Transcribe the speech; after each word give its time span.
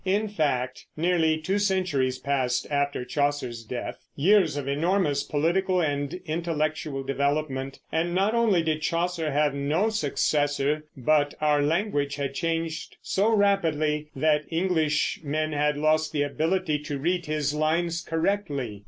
In 0.03 0.29
fact, 0.29 0.87
nearly 0.97 1.37
two 1.37 1.59
centuries 1.59 2.17
passed 2.17 2.65
after 2.71 3.05
Chaucer's 3.05 3.63
death, 3.63 4.03
years 4.15 4.57
of 4.57 4.67
enormous 4.67 5.21
political 5.21 5.79
and 5.79 6.11
intellectual 6.25 7.03
development, 7.03 7.77
and 7.91 8.15
not 8.15 8.33
only 8.33 8.63
did 8.63 8.81
Chaucer 8.81 9.29
have 9.29 9.53
no 9.53 9.89
successor 9.89 10.85
but 10.97 11.35
our 11.39 11.61
language 11.61 12.15
had 12.15 12.33
changed 12.33 12.97
so 13.03 13.31
rapidly 13.31 14.09
that 14.15 14.45
Englishmen 14.51 15.53
had 15.53 15.77
lost 15.77 16.13
the 16.13 16.23
ability 16.23 16.79
to 16.79 16.97
read 16.97 17.27
his 17.27 17.53
lines 17.53 18.01
correctly. 18.01 18.79